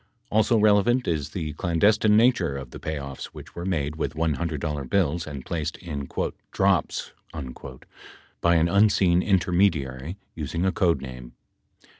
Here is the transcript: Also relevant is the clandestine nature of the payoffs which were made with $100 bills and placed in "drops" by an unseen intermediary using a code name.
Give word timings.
Also 0.31 0.57
relevant 0.57 1.07
is 1.07 1.29
the 1.29 1.53
clandestine 1.53 2.17
nature 2.17 2.57
of 2.57 2.71
the 2.71 2.79
payoffs 2.79 3.25
which 3.25 3.53
were 3.53 3.67
made 3.67 3.97
with 3.97 4.15
$100 4.15 4.89
bills 4.89 5.27
and 5.27 5.45
placed 5.45 5.77
in 5.77 6.09
"drops" 6.51 7.11
by 8.41 8.55
an 8.55 8.67
unseen 8.67 9.21
intermediary 9.21 10.17
using 10.33 10.65
a 10.65 10.71
code 10.71 11.03
name. 11.03 11.33